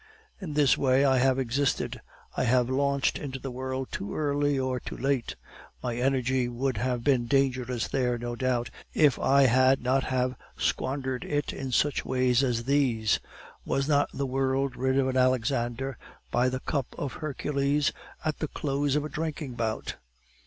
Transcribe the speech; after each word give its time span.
"In 0.39 0.53
this 0.55 0.79
way 0.79 1.05
I 1.05 1.19
have 1.19 1.37
existed. 1.37 2.01
I 2.35 2.41
was 2.59 2.69
launched 2.71 3.19
into 3.19 3.37
the 3.37 3.51
world 3.51 3.91
too 3.91 4.15
early 4.15 4.57
or 4.57 4.79
too 4.79 4.97
late. 4.97 5.35
My 5.83 5.95
energy 5.95 6.49
would 6.49 6.77
have 6.77 7.03
been 7.03 7.27
dangerous 7.27 7.87
there, 7.87 8.17
no 8.17 8.35
doubt, 8.35 8.71
if 8.95 9.19
I 9.19 9.43
had 9.43 9.79
not 9.83 10.05
have 10.05 10.33
squandered 10.57 11.23
it 11.23 11.53
in 11.53 11.71
such 11.71 12.03
ways 12.03 12.41
as 12.43 12.63
these. 12.63 13.19
Was 13.63 13.87
not 13.87 14.09
the 14.11 14.25
world 14.25 14.75
rid 14.75 14.97
of 14.97 15.07
an 15.07 15.17
Alexander, 15.17 15.99
by 16.31 16.49
the 16.49 16.61
cup 16.61 16.95
of 16.97 17.13
Hercules, 17.21 17.91
at 18.25 18.39
the 18.39 18.47
close 18.47 18.95
of 18.95 19.05
a 19.05 19.09
drinking 19.09 19.53
bout? 19.53 19.97